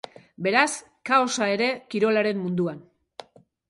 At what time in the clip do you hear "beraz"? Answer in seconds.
0.47-0.71